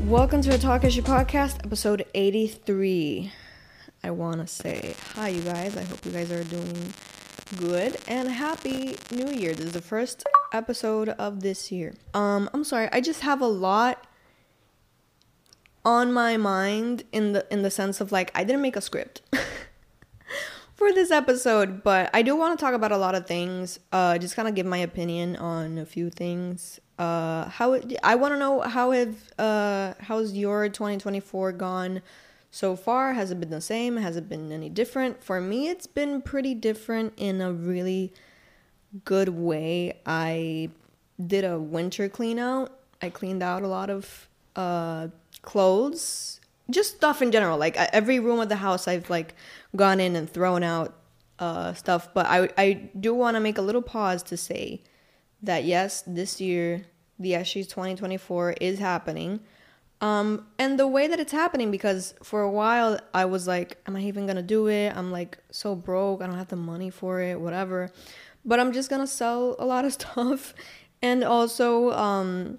[0.00, 3.30] Welcome to the Talkeshi Podcast, episode 83.
[4.02, 5.76] I want to say hi, you guys.
[5.76, 6.94] I hope you guys are doing
[7.58, 9.52] good and happy new year.
[9.52, 11.92] This is the first episode of this year.
[12.14, 12.88] Um, I'm sorry.
[12.92, 14.06] I just have a lot
[15.84, 19.20] on my mind in the in the sense of like I didn't make a script.
[20.80, 23.78] for this episode, but I do want to talk about a lot of things.
[23.92, 26.80] Uh, just kind of give my opinion on a few things.
[26.98, 32.00] Uh, how I want to know how have uh how's your 2024 gone
[32.50, 33.12] so far?
[33.12, 33.98] Has it been the same?
[33.98, 35.22] Has it been any different?
[35.22, 38.14] For me, it's been pretty different in a really
[39.04, 40.00] good way.
[40.06, 40.70] I
[41.24, 42.72] did a winter clean out.
[43.02, 45.08] I cleaned out a lot of uh
[45.42, 46.39] clothes
[46.70, 47.58] just stuff in general.
[47.58, 49.34] Like every room of the house, I've like
[49.76, 50.96] gone in and thrown out
[51.38, 52.12] uh, stuff.
[52.14, 54.82] But I I do want to make a little pause to say
[55.42, 56.86] that yes, this year
[57.18, 59.40] the Eshies 2024 is happening.
[60.00, 63.96] Um, and the way that it's happening, because for a while I was like, am
[63.96, 64.96] I even gonna do it?
[64.96, 67.90] I'm like so broke, I don't have the money for it, whatever.
[68.44, 70.54] But I'm just gonna sell a lot of stuff.
[71.02, 72.58] And also, um,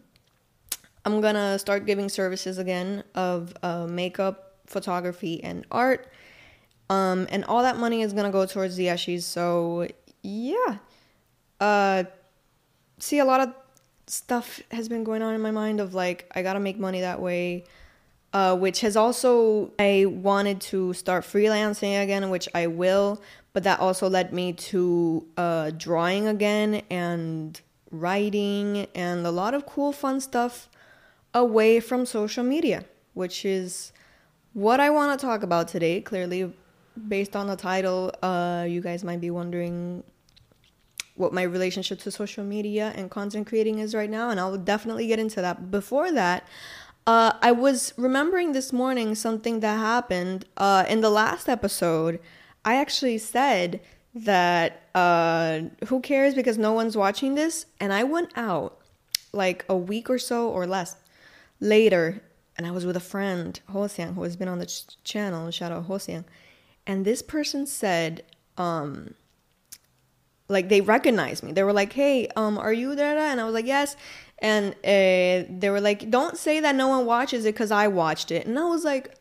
[1.06, 6.08] I'm gonna start giving services again of uh, makeup, photography, and art.
[6.90, 9.24] Um, and all that money is gonna go towards the Eshies.
[9.24, 9.88] So
[10.22, 10.78] yeah,
[11.60, 12.04] uh,
[13.00, 13.54] see a lot of
[14.08, 17.22] stuff has been going on in my mind of like I gotta make money that
[17.22, 17.66] way.
[18.34, 23.82] Uh, which has also I wanted to start freelancing again, which I will, but that
[23.82, 27.60] also led me to uh, drawing again and
[27.92, 30.70] writing and a lot of cool fun stuff
[31.34, 33.92] away from social media, which is
[34.54, 36.02] what I want to talk about today.
[36.02, 36.52] Clearly,
[37.08, 40.04] based on the title, uh, you guys might be wondering
[41.16, 45.08] what my relationship to social media and content creating is right now, and I'll definitely
[45.08, 45.72] get into that.
[45.72, 46.48] Before that,
[47.08, 52.20] uh, I was remembering this morning something that happened uh, in the last episode.
[52.64, 53.82] I actually said
[54.14, 58.80] that uh, who cares because no one's watching this, and I went out
[59.34, 60.96] like a week or so or less
[61.62, 62.22] later,
[62.58, 65.72] and I was with a friend, Hosiang, who has been on the ch- channel, shout
[65.72, 66.26] out Hosiang,
[66.86, 68.24] and this person said,
[68.58, 69.14] um,
[70.50, 71.54] like they recognized me.
[71.54, 73.96] They were like, "Hey, um, are you there?" And I was like, "Yes."
[74.40, 78.32] And uh, they were like, "Don't say that no one watches it because I watched
[78.32, 79.16] it." And I was like,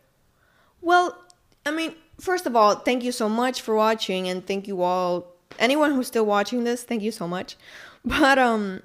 [0.81, 1.17] "Well,
[1.65, 5.37] I mean, first of all, thank you so much for watching, and thank you all,
[5.59, 7.57] anyone who's still watching this, thank you so much."
[8.05, 8.83] But um,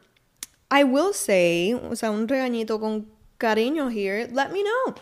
[0.70, 3.08] I will say, o sea, un regañito con
[3.40, 4.96] cariño here, let me know.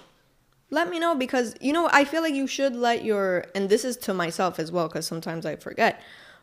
[0.69, 3.85] Let me know because, you know, I feel like you should let your, and this
[3.85, 6.01] is to myself as well because sometimes I forget,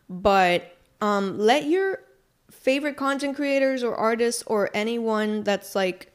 [0.09, 2.00] but um, let your
[2.50, 6.12] favorite content creators or artists or anyone that's like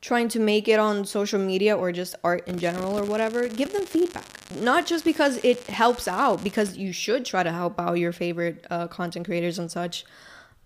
[0.00, 3.72] trying to make it on social media or just art in general or whatever, give
[3.72, 4.24] them feedback.
[4.60, 8.66] Not just because it helps out, because you should try to help out your favorite
[8.70, 10.04] uh, content creators and such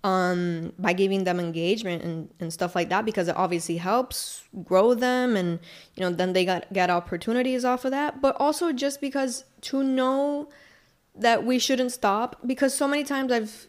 [0.02, 4.94] um, by giving them engagement and, and stuff like that because it obviously helps grow
[4.94, 5.58] them and
[5.94, 8.20] you know then they got get opportunities off of that.
[8.22, 10.48] But also just because to know
[11.14, 13.66] that we shouldn't stop because so many times I've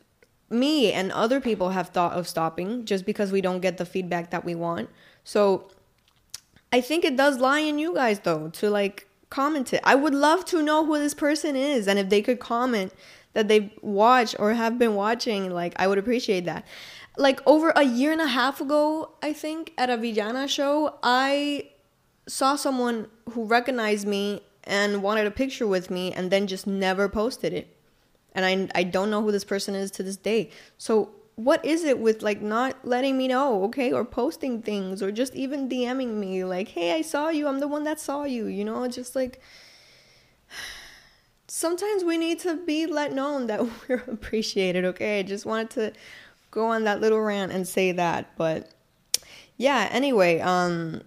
[0.50, 4.32] me and other people have thought of stopping just because we don't get the feedback
[4.32, 4.90] that we want.
[5.24, 5.70] So
[6.74, 9.82] I think it does lie in you guys though to like comment it.
[9.84, 12.94] I would love to know who this person is and if they could comment
[13.34, 16.66] that they've watched or have been watching, like I would appreciate that.
[17.18, 21.70] Like over a year and a half ago, I think at a Villana show, I
[22.28, 27.10] saw someone who recognized me and wanted a picture with me and then just never
[27.10, 27.76] posted it.
[28.34, 30.52] And I I don't know who this person is to this day.
[30.78, 35.12] So what is it with like not letting me know, okay, or posting things or
[35.12, 37.48] just even DMing me like, "Hey, I saw you.
[37.48, 39.42] I'm the one that saw you." You know, just like
[41.54, 45.20] sometimes we need to be let known that we're appreciated, okay?
[45.20, 45.94] I just wanted to
[46.50, 48.72] go on that little rant and say that, but
[49.58, 51.02] yeah, anyway, um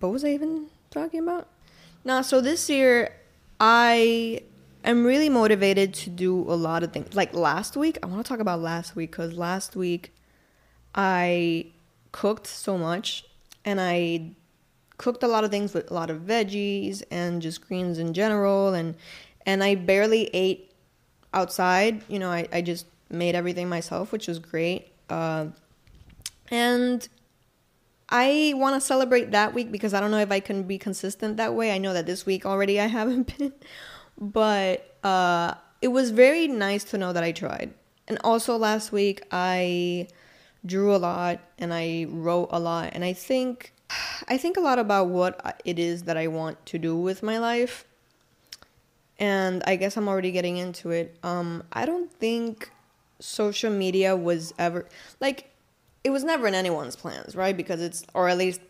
[0.00, 1.48] what was I even talking about?
[2.04, 3.14] Nah, so this year
[3.58, 4.42] I
[4.84, 7.14] am really motivated to do a lot of things.
[7.14, 10.12] Like last week, I want to talk about last week cuz last week
[10.94, 11.66] I
[12.12, 13.24] cooked so much
[13.64, 14.32] and I
[14.98, 18.74] cooked a lot of things with a lot of veggies and just greens in general
[18.74, 18.94] and
[19.46, 20.72] and I barely ate
[21.32, 22.02] outside.
[22.08, 24.92] You know, I, I just made everything myself, which was great.
[25.08, 25.46] Uh,
[26.50, 27.08] and
[28.08, 31.36] I want to celebrate that week because I don't know if I can be consistent
[31.36, 31.72] that way.
[31.72, 33.52] I know that this week already I haven't been,
[34.18, 37.72] but uh, it was very nice to know that I tried.
[38.08, 40.08] And also last week I
[40.66, 43.72] drew a lot and I wrote a lot and I think
[44.28, 47.38] I think a lot about what it is that I want to do with my
[47.38, 47.86] life.
[49.20, 51.16] And I guess I'm already getting into it.
[51.22, 52.70] Um I don't think
[53.20, 54.86] social media was ever
[55.20, 55.50] like
[56.02, 57.56] it was never in anyone's plans, right?
[57.56, 58.60] Because it's or at least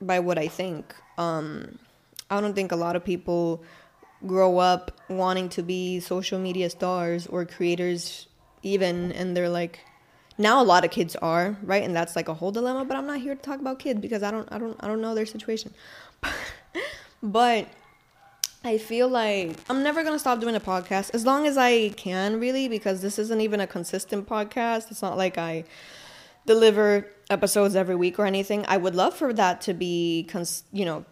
[0.00, 0.94] by what I think.
[1.18, 1.78] Um
[2.30, 3.62] I don't think a lot of people
[4.26, 8.26] grow up wanting to be social media stars or creators
[8.62, 9.80] even and they're like
[10.38, 13.06] now a lot of kids are right and that's like a whole dilemma but i'm
[13.06, 15.26] not here to talk about kids because i don't i don't i don't know their
[15.26, 15.72] situation
[17.22, 17.68] but
[18.64, 22.40] i feel like i'm never gonna stop doing a podcast as long as i can
[22.40, 25.64] really because this isn't even a consistent podcast it's not like i
[26.46, 30.84] deliver episodes every week or anything i would love for that to be cons- you
[30.84, 31.04] know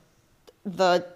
[0.64, 1.06] the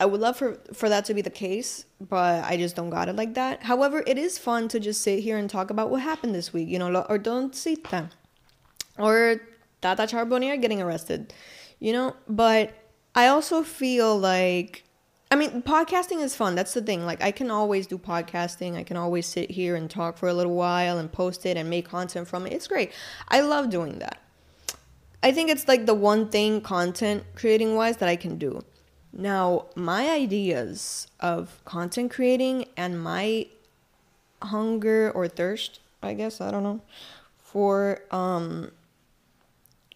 [0.00, 3.10] I would love for for that to be the case, but I just don't got
[3.10, 3.62] it like that.
[3.62, 6.68] However, it is fun to just sit here and talk about what happened this week,
[6.68, 8.14] you know, or don't see that,
[8.98, 9.42] or
[9.82, 11.34] Tata Charbonnier getting arrested,
[11.80, 12.16] you know.
[12.26, 12.72] But
[13.14, 14.84] I also feel like,
[15.32, 16.56] I mean, podcasting is fun.
[16.56, 17.06] That's the thing.
[17.06, 18.76] Like, I can always do podcasting.
[18.76, 21.70] I can always sit here and talk for a little while and post it and
[21.70, 22.52] make content from it.
[22.52, 22.90] It's great.
[23.28, 24.18] I love doing that.
[25.22, 28.64] I think it's like the one thing content creating wise that I can do.
[29.12, 33.46] Now, my ideas of content creating and my
[34.42, 36.80] hunger or thirst, I guess, I don't know,
[37.36, 38.70] for um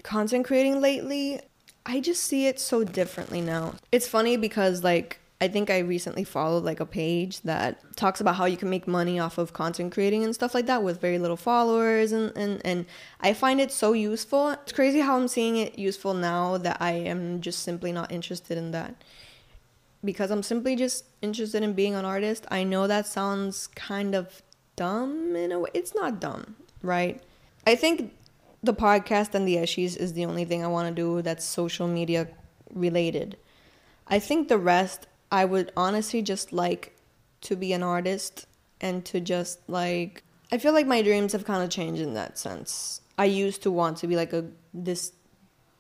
[0.03, 1.41] content creating lately,
[1.87, 3.75] I just see it so differently now.
[3.91, 8.37] It's funny because like I think I recently followed like a page that talks about
[8.37, 11.19] how you can make money off of content creating and stuff like that with very
[11.19, 12.87] little followers and, and, and
[13.21, 14.49] I find it so useful.
[14.53, 18.57] It's crazy how I'm seeing it useful now that I am just simply not interested
[18.57, 18.95] in that.
[20.03, 22.47] Because I'm simply just interested in being an artist.
[22.51, 24.41] I know that sounds kind of
[24.77, 25.71] dumb in a way.
[25.75, 27.21] It's not dumb, right?
[27.67, 28.15] I think
[28.63, 31.87] the podcast and the Eshies is the only thing I want to do that's social
[31.87, 32.29] media
[32.73, 33.37] related.
[34.09, 36.97] I think the rest I would honestly just like
[37.43, 38.47] to be an artist
[38.81, 40.23] and to just like
[40.53, 43.01] I feel like my dreams have kind of changed in that sense.
[43.19, 45.13] I used to want to be like a this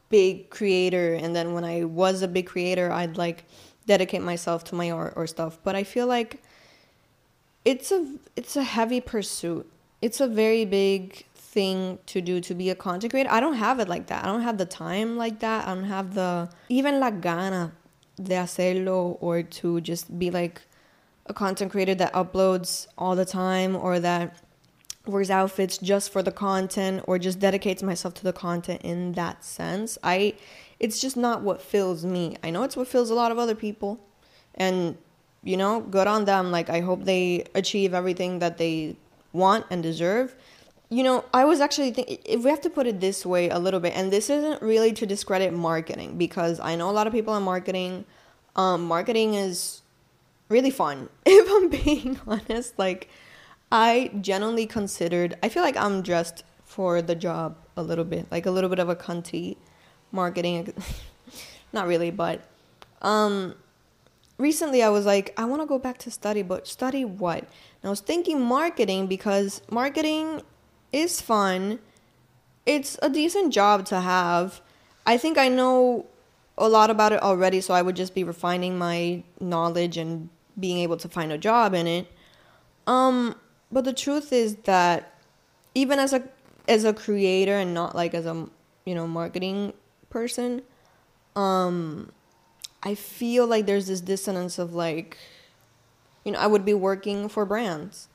[0.08, 3.44] big creator and then when I was a big creator, I'd like
[3.86, 6.42] dedicate myself to my art or stuff, but I feel like
[7.64, 9.70] it's a it's a heavy pursuit.
[10.02, 13.30] It's a very big thing to do to be a content creator.
[13.30, 14.24] I don't have it like that.
[14.24, 15.66] I don't have the time like that.
[15.66, 17.72] I don't have the even la gana
[18.22, 20.62] de hacerlo or to just be like
[21.26, 24.36] a content creator that uploads all the time or that
[25.06, 29.44] wears outfits just for the content or just dedicates myself to the content in that
[29.44, 29.98] sense.
[30.02, 30.34] I
[30.80, 32.36] it's just not what fills me.
[32.42, 34.00] I know it's what fills a lot of other people
[34.54, 34.96] and
[35.42, 36.50] you know, good on them.
[36.50, 38.96] Like I hope they achieve everything that they
[39.32, 40.34] want and deserve.
[40.90, 43.58] You know, I was actually thinking if we have to put it this way a
[43.58, 47.12] little bit, and this isn't really to discredit marketing because I know a lot of
[47.12, 48.04] people in marketing.
[48.54, 49.82] Um, marketing is
[50.48, 51.08] really fun.
[51.26, 53.08] If I'm being honest, like
[53.72, 55.36] I genuinely considered.
[55.42, 58.78] I feel like I'm dressed for the job a little bit, like a little bit
[58.78, 59.56] of a cunty
[60.12, 60.72] marketing.
[61.72, 62.44] Not really, but
[63.02, 63.54] um,
[64.38, 67.38] recently I was like, I want to go back to study, but study what?
[67.38, 70.42] And I was thinking marketing because marketing
[70.94, 71.80] is fun.
[72.64, 74.60] It's a decent job to have.
[75.04, 76.06] I think I know
[76.56, 80.28] a lot about it already, so I would just be refining my knowledge and
[80.58, 82.06] being able to find a job in it.
[82.86, 83.34] Um,
[83.72, 85.12] but the truth is that
[85.74, 86.22] even as a
[86.68, 88.48] as a creator and not like as a
[88.86, 89.72] you know marketing
[90.10, 90.62] person,
[91.34, 92.12] um,
[92.84, 95.18] I feel like there's this dissonance of like,
[96.24, 98.08] you know, I would be working for brands,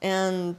[0.00, 0.56] and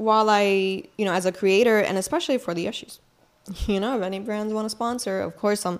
[0.00, 3.00] while I, you know, as a creator and especially for the Eshies,
[3.66, 5.78] you know, if any brands want to sponsor, of course, I'm.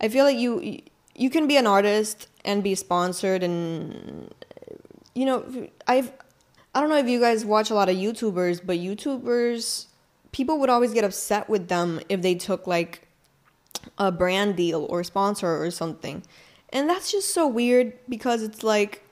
[0.00, 0.80] I feel like you
[1.14, 4.32] you can be an artist and be sponsored, and
[5.14, 6.12] you know, I've.
[6.74, 9.86] I don't know if you guys watch a lot of YouTubers, but YouTubers,
[10.32, 13.06] people would always get upset with them if they took like
[13.96, 16.24] a brand deal or sponsor or something.
[16.70, 19.03] And that's just so weird because it's like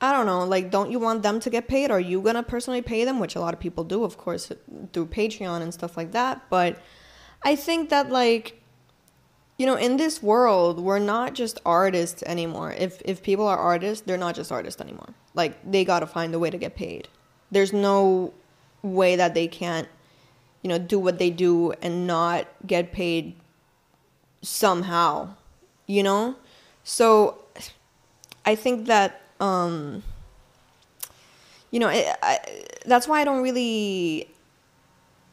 [0.00, 1.90] I don't know, like, don't you want them to get paid?
[1.90, 3.18] Are you gonna personally pay them?
[3.18, 4.52] Which a lot of people do, of course,
[4.92, 6.48] through Patreon and stuff like that.
[6.48, 6.78] But
[7.42, 8.62] I think that, like,
[9.56, 12.72] you know, in this world, we're not just artists anymore.
[12.72, 15.14] If if people are artists, they're not just artists anymore.
[15.34, 17.08] Like, they gotta find a way to get paid.
[17.50, 18.32] There's no
[18.82, 19.88] way that they can't,
[20.62, 23.34] you know, do what they do and not get paid
[24.42, 25.34] somehow,
[25.88, 26.36] you know?
[26.84, 27.38] So
[28.44, 30.02] I think that um,
[31.70, 32.38] you know, it, I,
[32.86, 34.28] that's why I don't really.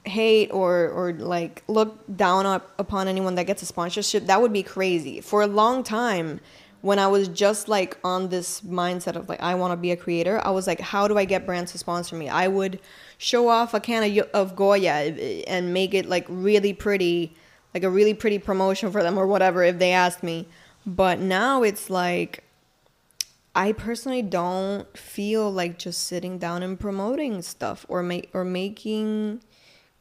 [0.05, 4.27] hate or or like look down up upon anyone that gets a sponsorship.
[4.27, 5.19] That would be crazy.
[5.19, 6.39] For a long time
[6.81, 9.97] when i was just like on this mindset of like i want to be a
[9.97, 12.29] creator i was like how do i get brands to sponsor me?
[12.29, 12.79] I would
[13.17, 14.91] show off a can of, of goya
[15.47, 17.33] and make it like really pretty
[17.74, 20.47] like a really pretty promotion for them or whatever if they asked me.
[20.85, 22.43] But now it's like
[23.55, 29.41] I personally don't feel like just sitting down and promoting stuff or make or making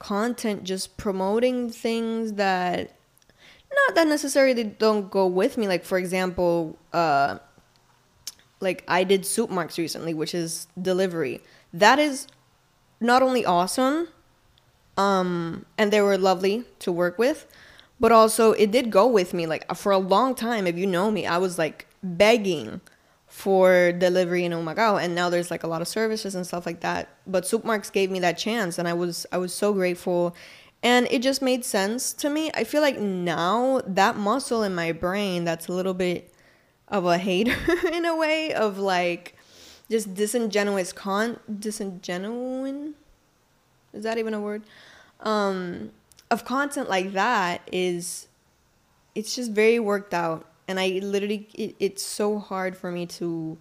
[0.00, 2.96] content just promoting things that
[3.72, 5.68] not that necessarily don't go with me.
[5.68, 7.38] Like for example uh
[8.58, 11.40] like I did soup marks recently which is delivery.
[11.72, 12.26] That is
[13.00, 14.08] not only awesome
[14.96, 17.46] um and they were lovely to work with
[18.00, 19.46] but also it did go with me.
[19.46, 22.80] Like for a long time if you know me I was like begging
[23.34, 26.80] for delivery in Humacao and now there's like a lot of services and stuff like
[26.80, 27.08] that.
[27.26, 30.36] But Soupmarks gave me that chance and I was I was so grateful.
[30.84, 32.52] And it just made sense to me.
[32.54, 36.32] I feel like now that muscle in my brain that's a little bit
[36.86, 37.56] of a hater
[37.92, 39.34] in a way of like
[39.90, 42.92] just disingenuous con disingenuine?
[43.92, 44.62] Is that even a word?
[45.18, 45.90] Um
[46.30, 48.28] of content like that is
[49.16, 53.58] it's just very worked out and I literally it, it's so hard for me to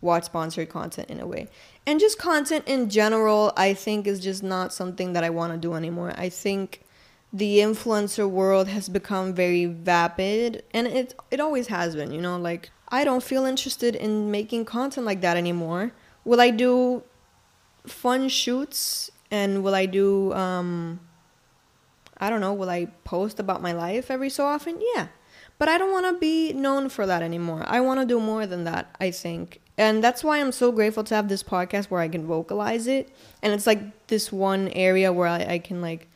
[0.00, 1.48] watch sponsored content in a way.
[1.86, 5.58] And just content in general, I think is just not something that I want to
[5.58, 6.12] do anymore.
[6.16, 6.82] I think
[7.32, 12.38] the influencer world has become very vapid and it it always has been, you know,
[12.38, 15.92] like I don't feel interested in making content like that anymore.
[16.24, 17.02] Will I do
[17.86, 21.00] fun shoots and will I do um
[22.20, 24.80] I don't know, will I post about my life every so often?
[24.94, 25.08] Yeah.
[25.58, 27.64] But I don't want to be known for that anymore.
[27.66, 29.60] I want to do more than that, I think.
[29.76, 33.10] And that's why I'm so grateful to have this podcast where I can vocalize it.
[33.42, 36.08] And it's like this one area where I, I can like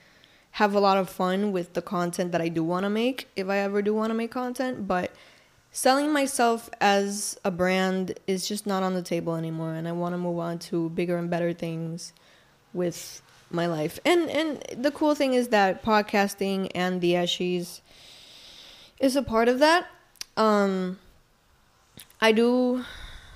[0.52, 3.48] have a lot of fun with the content that I do want to make if
[3.48, 4.86] I ever do want to make content.
[4.86, 5.12] But
[5.70, 9.74] selling myself as a brand is just not on the table anymore.
[9.74, 12.12] And I want to move on to bigger and better things
[12.72, 13.98] with my life.
[14.04, 17.80] And and the cool thing is that podcasting and the Eshies
[19.02, 19.88] is a part of that.
[20.38, 20.98] Um,
[22.22, 22.84] I do.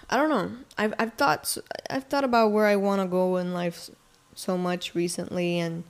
[0.08, 0.52] I don't know.
[0.78, 1.58] I've I've thought
[1.90, 3.90] I've thought about where I want to go in life
[4.35, 5.85] so much recently, and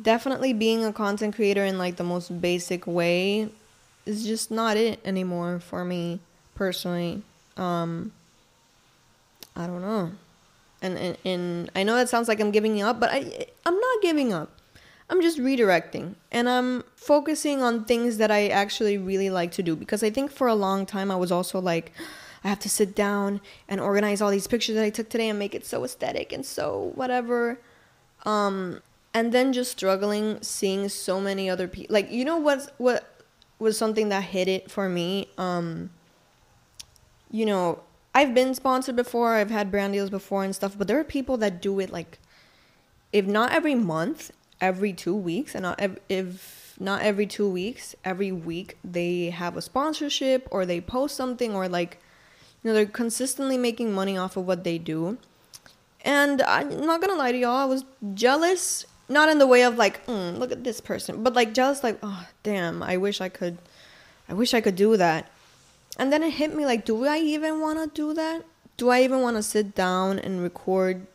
[0.00, 3.48] definitely being a content creator in like the most basic way
[4.06, 6.20] is just not it anymore for me
[6.54, 7.22] personally.
[7.56, 8.12] Um,
[9.56, 10.12] I don't know.
[10.80, 14.02] And, and and I know that sounds like I'm giving up, but I I'm not
[14.02, 14.50] giving up.
[15.10, 19.74] I'm just redirecting and I'm focusing on things that I actually really like to do
[19.74, 21.92] because I think for a long time I was also like
[22.44, 25.38] I have to sit down and organize all these pictures that I took today and
[25.38, 27.58] make it so aesthetic and so whatever.
[28.24, 28.82] Um
[29.14, 33.24] and then just struggling seeing so many other people like you know what's what
[33.58, 35.28] was something that hit it for me?
[35.38, 35.88] Um
[37.30, 37.80] you know
[38.14, 41.38] I've been sponsored before I've had brand deals before and stuff but there are people
[41.38, 42.18] that do it like
[43.10, 48.76] if not every month every two weeks and if not every two weeks every week
[48.84, 51.98] they have a sponsorship or they post something or like
[52.62, 55.18] you know they're consistently making money off of what they do.
[56.02, 57.84] And i'm not gonna lie to y'all i was
[58.14, 61.82] jealous not in the way of like mm, look at this person but like jealous
[61.82, 63.58] like oh damn i wish i could
[64.28, 65.30] i wish i could do that.
[65.96, 68.44] And then it hit me like do i even want to do that?
[68.76, 71.06] Do i even want to sit down and record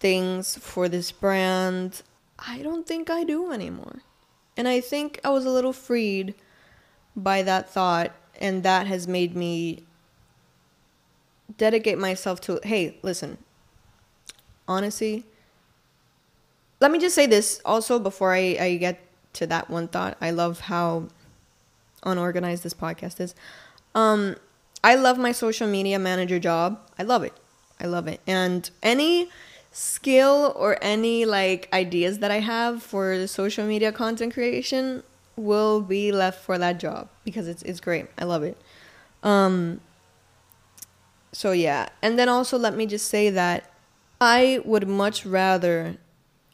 [0.00, 2.02] things for this brand
[2.38, 4.02] I don't think I do anymore.
[4.56, 6.34] And I think I was a little freed
[7.16, 9.84] by that thought, and that has made me
[11.56, 13.38] dedicate myself to hey, listen,
[14.66, 15.24] honestly,
[16.80, 19.00] let me just say this also before I, I get
[19.34, 20.16] to that one thought.
[20.20, 21.08] I love how
[22.04, 23.34] unorganized this podcast is.
[23.94, 24.36] Um,
[24.84, 26.80] I love my social media manager job.
[26.98, 27.32] I love it.
[27.80, 28.20] I love it.
[28.26, 29.30] And any
[29.78, 35.04] skill or any like ideas that I have for the social media content creation
[35.36, 38.06] will be left for that job because it's it's great.
[38.18, 38.56] I love it.
[39.22, 39.80] Um
[41.30, 43.70] so yeah, and then also let me just say that
[44.20, 45.96] I would much rather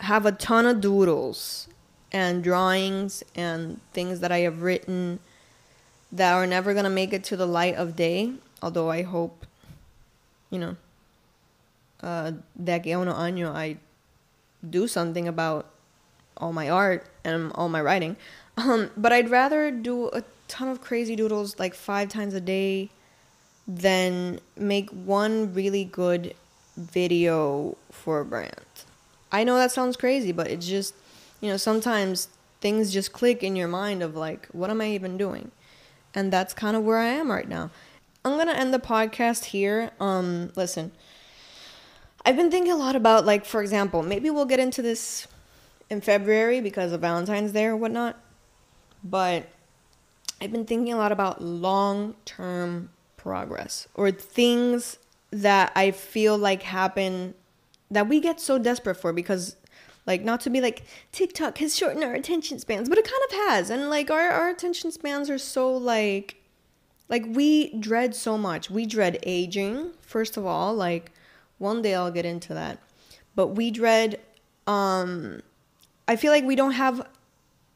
[0.01, 1.69] have a ton of doodles
[2.13, 5.19] and drawings and things that I have written
[6.13, 9.47] that are never going to make it to the light of day, although I hope
[10.51, 10.77] you know
[12.05, 12.33] uh,
[12.63, 13.79] de aquí a uno año I
[14.69, 15.67] do something about
[16.37, 18.17] all my art and all my writing.
[18.57, 22.91] Um, but I'd rather do a ton of crazy doodles like five times a day
[23.67, 26.35] than make one really good
[26.77, 28.85] video for a brand.
[29.33, 30.95] I know that sounds crazy, but it's just,
[31.41, 32.29] you know, sometimes
[32.61, 35.51] things just click in your mind of like, what am I even doing?
[36.15, 37.71] And that's kind of where I am right now.
[38.25, 39.91] I'm going to end the podcast here.
[40.01, 40.93] Um listen.
[42.25, 45.27] I've been thinking a lot about like for example, maybe we'll get into this
[45.91, 48.19] in February because of Valentine's Day or whatnot.
[49.03, 49.49] But
[50.41, 54.99] I've been thinking a lot about long-term progress or things
[55.31, 57.35] that I feel like happen
[57.91, 59.57] that we get so desperate for because
[60.07, 63.49] like not to be like TikTok has shortened our attention spans, but it kind of
[63.49, 63.71] has.
[63.71, 66.37] And like our, our attention spans are so like
[67.09, 68.71] like we dread so much.
[68.71, 71.13] We dread aging, first of all, like
[71.59, 72.79] one day I'll get into that.
[73.35, 74.21] But we dread
[74.67, 75.43] um
[76.07, 77.07] I feel like we don't have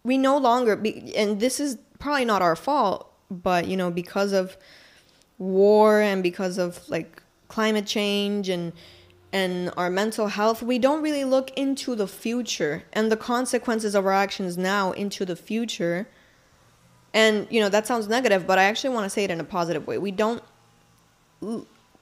[0.04, 4.32] we no longer be, and this is probably not our fault, but you know, because
[4.32, 4.56] of
[5.38, 8.73] war and because of like climate change and
[9.30, 14.06] and our mental health, we don't really look into the future and the consequences of
[14.06, 16.08] our actions now into the future.
[17.12, 19.44] And you know, that sounds negative, but I actually want to say it in a
[19.44, 19.99] positive way.
[19.99, 20.42] We don't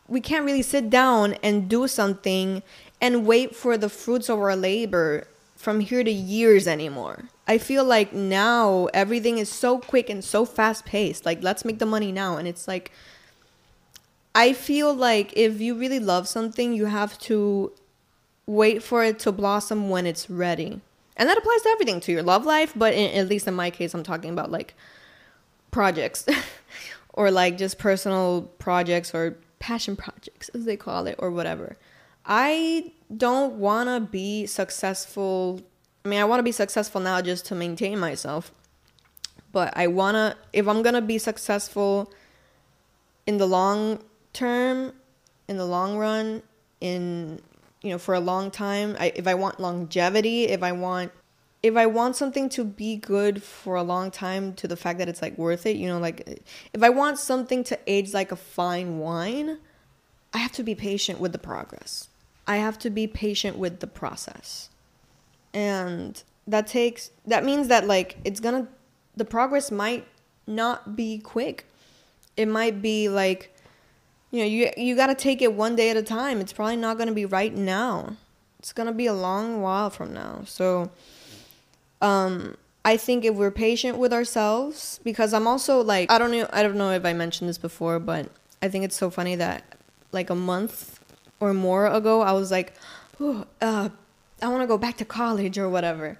[0.08, 2.62] we can't really sit down and do something
[3.00, 7.24] and wait for the fruits of our labor from here to years anymore.
[7.48, 11.24] I feel like now everything is so quick and so fast paced.
[11.26, 12.36] Like, let's make the money now.
[12.36, 12.92] And it's like,
[14.34, 17.72] I feel like if you really love something, you have to
[18.46, 20.80] wait for it to blossom when it's ready.
[21.16, 23.70] And that applies to everything, to your love life, but in, at least in my
[23.70, 24.74] case, I'm talking about like
[25.70, 26.26] projects
[27.14, 31.76] or like just personal projects or passion projects, as they call it, or whatever.
[32.24, 35.60] I don't want to be successful.
[36.04, 38.52] I mean, I want to be successful now just to maintain myself.
[39.52, 42.12] But I want to, if I'm going to be successful
[43.26, 44.00] in the long
[44.32, 44.92] term,
[45.48, 46.42] in the long run,
[46.80, 47.40] in
[47.82, 51.12] you know, for a long time, I, if I want longevity, if I want
[51.66, 55.08] if I want something to be good for a long time to the fact that
[55.08, 56.42] it's like worth it, you know, like
[56.72, 59.58] if I want something to age like a fine wine,
[60.32, 62.08] I have to be patient with the progress.
[62.46, 64.70] I have to be patient with the process.
[65.52, 68.68] And that takes that means that like it's to
[69.16, 70.06] the progress might
[70.46, 71.66] not be quick.
[72.36, 73.52] It might be like
[74.30, 76.40] you know, you you got to take it one day at a time.
[76.40, 78.16] It's probably not to be right now.
[78.58, 80.42] It's to be a long while from now.
[80.44, 80.90] So
[82.00, 86.48] um I think if we're patient with ourselves because I'm also like I don't know
[86.52, 88.30] I don't know if I mentioned this before, but
[88.62, 89.64] I think it's so funny that
[90.12, 91.00] like a month
[91.40, 92.74] or more ago I was like,
[93.20, 93.88] oh, uh,
[94.42, 96.18] I want to go back to college or whatever.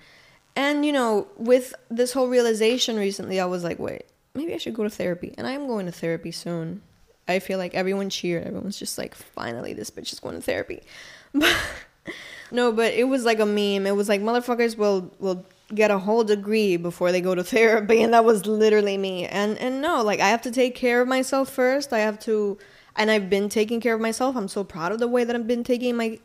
[0.56, 4.74] And you know, with this whole realization recently, I was like, wait, maybe I should
[4.74, 5.34] go to therapy.
[5.36, 6.82] And I am going to therapy soon.
[7.28, 8.44] I feel like everyone cheered.
[8.44, 10.82] Everyone's just like, finally, this bitch is going to therapy.
[12.50, 13.86] no, but it was like a meme.
[13.86, 18.02] It was like motherfuckers will will get a whole degree before they go to therapy,
[18.02, 19.26] and that was literally me.
[19.26, 21.92] And and no, like I have to take care of myself first.
[21.92, 22.59] I have to,
[22.94, 24.37] and I've been taking care of myself.
[24.37, 26.18] I'm so proud of the way that I've been taking my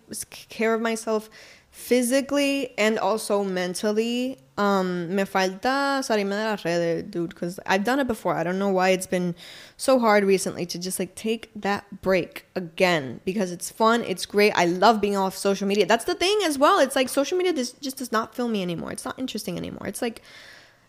[0.49, 1.29] care of myself
[1.71, 4.37] physically and also mentally.
[4.57, 8.35] Um, me falta salirme de las redes, dude, because I've done it before.
[8.35, 9.33] I don't know why it's been
[9.77, 14.51] so hard recently to just like take that break again because it's fun, it's great.
[14.51, 15.85] I love being off social media.
[15.87, 16.79] That's the thing as well.
[16.79, 18.91] It's like social media just does not fill me anymore.
[18.91, 19.87] It's not interesting anymore.
[19.87, 20.21] It's like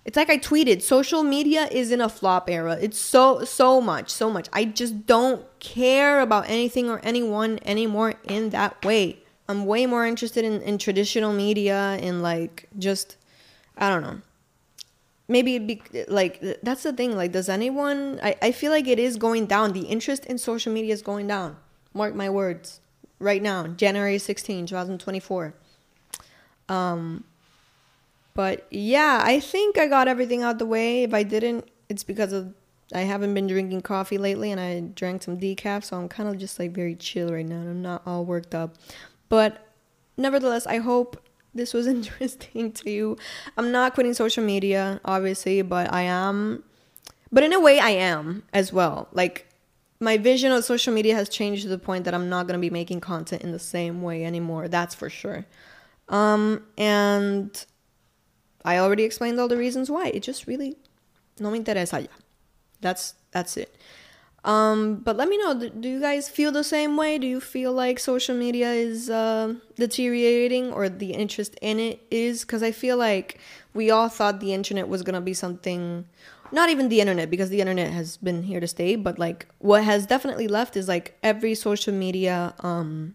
[0.05, 2.77] it's like I tweeted, social media is in a flop era.
[2.81, 4.49] It's so so much, so much.
[4.53, 9.22] I just don't care about anything or anyone anymore in that way.
[9.49, 13.17] I'm way more interested in, in traditional media and like just
[13.77, 14.21] I don't know.
[15.29, 17.17] Maybe it'd be like that's the thing.
[17.17, 18.21] Like, does anyone?
[18.23, 19.73] I, I feel like it is going down.
[19.73, 21.57] The interest in social media is going down.
[21.95, 22.81] Mark my words.
[23.19, 25.55] Right now, January 16, 2024.
[26.69, 27.23] Um,
[28.35, 31.05] but yeah, I think I got everything out the way.
[31.05, 32.53] If I didn't, it's because of
[32.95, 36.39] I haven't been drinking coffee lately and I drank some decaf, so I'm kind of
[36.39, 37.61] just like very chill right now.
[37.61, 38.75] I'm not all worked up.
[39.33, 39.67] But
[40.19, 43.17] nevertheless, I hope this was interesting to you.
[43.57, 46.63] I'm not quitting social media, obviously, but I am.
[47.33, 49.09] But in a way, I am as well.
[49.11, 49.49] Like,
[50.01, 52.61] my vision of social media has changed to the point that I'm not going to
[52.61, 54.69] be making content in the same way anymore.
[54.69, 55.47] That's for sure.
[56.11, 57.65] Um, and
[58.67, 60.09] I already explained all the reasons why.
[60.09, 60.77] It just really
[61.41, 62.13] no me interesa ya.
[62.83, 63.75] That's that's it.
[64.45, 65.55] Um, but let me know.
[65.55, 67.19] Do you guys feel the same way?
[67.19, 72.43] Do you feel like social media is uh, deteriorating, or the interest in it is?
[72.43, 73.39] Because I feel like
[73.73, 76.07] we all thought the internet was gonna be something.
[76.51, 78.97] Not even the internet, because the internet has been here to stay.
[78.97, 83.15] But like, what has definitely left is like every social media um,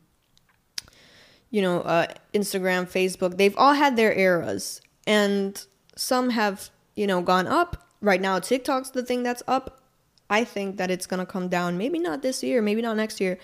[1.50, 4.82] you know, uh, Instagram, Facebook, they've all had their eras.
[5.06, 5.64] And
[5.96, 7.88] some have, you know, gone up.
[8.02, 9.82] Right now, TikTok's the thing that's up.
[10.30, 11.78] I think that it's going to come down.
[11.78, 13.38] Maybe not this year, maybe not next year,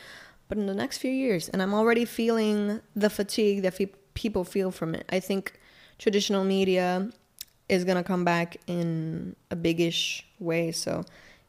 [0.50, 1.50] but in the next few years.
[1.50, 5.06] And I'm already feeling the fatigue that fe- people feel from it.
[5.10, 5.60] I think
[5.98, 7.10] traditional media
[7.70, 10.72] is going to come back in a biggish way.
[10.72, 11.04] So,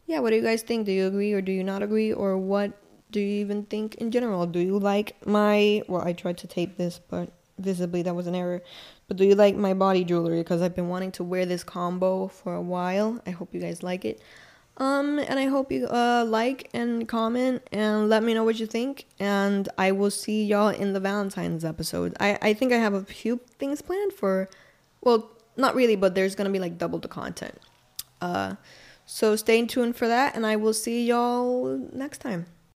[0.06, 0.86] yeah, what do you guys think?
[0.86, 2.12] Do you agree or do you not agree?
[2.12, 2.72] Or what
[3.10, 4.46] do you even think in general?
[4.46, 5.82] Do you like my.
[5.88, 8.62] Well, I tried to tape this, but visibly that was an error.
[9.08, 10.38] But do you like my body jewelry?
[10.38, 13.20] Because I've been wanting to wear this combo for a while.
[13.26, 14.20] I hope you guys like it.
[14.76, 18.66] Um, and I hope you uh, like and comment and let me know what you
[18.66, 19.06] think.
[19.20, 22.16] And I will see y'all in the Valentine's episode.
[22.18, 24.48] I, I think I have a few things planned for,
[25.00, 27.60] well, not really, but there's gonna be like double the content.
[28.20, 28.54] Uh,
[29.06, 32.46] so stay tuned for that, and I will see y'all next time.